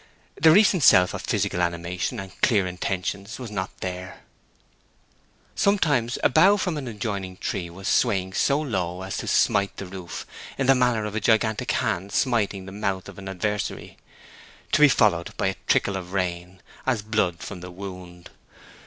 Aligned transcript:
The 0.33 0.49
recent 0.49 0.81
self 0.81 1.13
of 1.13 1.21
physical 1.21 1.61
animation 1.61 2.19
and 2.19 2.31
clear 2.41 2.65
intentions 2.65 3.37
was 3.37 3.51
not 3.51 3.69
there. 3.81 4.21
Sometimes 5.53 6.17
a 6.23 6.27
bough 6.27 6.57
from 6.57 6.75
an 6.77 6.87
adjoining 6.87 7.37
tree 7.37 7.69
was 7.69 7.87
swayed 7.87 8.33
so 8.33 8.59
low 8.59 9.03
as 9.03 9.17
to 9.17 9.27
smite 9.27 9.77
the 9.77 9.85
roof 9.85 10.25
in 10.57 10.65
the 10.65 10.73
manner 10.73 11.05
of 11.05 11.13
a 11.13 11.19
gigantic 11.19 11.71
hand 11.73 12.11
smiting 12.13 12.65
the 12.65 12.71
mouth 12.71 13.07
of 13.07 13.19
an 13.19 13.29
adversary, 13.29 13.97
to 14.71 14.79
be 14.81 14.89
followed 14.89 15.37
by 15.37 15.45
a 15.49 15.55
trickle 15.67 15.95
of 15.95 16.13
rain, 16.13 16.63
as 16.87 17.03
blood 17.03 17.37
from 17.43 17.59
the 17.61 17.69
wound. 17.69 18.31